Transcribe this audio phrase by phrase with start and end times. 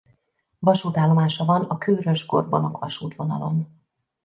[0.61, 3.67] Vasútállomása van a Kőrös-Gorbonok vasútvonalon.